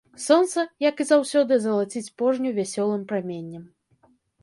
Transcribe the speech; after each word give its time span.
Сонца, 0.25 0.63
як 0.85 1.03
і 1.03 1.07
заўсёды, 1.11 1.53
залаціць 1.67 2.05
пожню 2.25 2.57
вясёлым 2.59 3.09
праменнем. 3.15 3.73